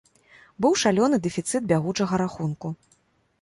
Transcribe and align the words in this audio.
Быў 0.65 0.73
шалёны 0.83 1.19
дэфіцыт 1.25 1.67
бягучага 1.73 2.21
рахунку. 2.23 2.67